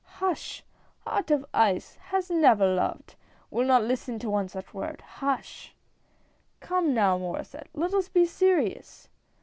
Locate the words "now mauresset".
6.95-7.69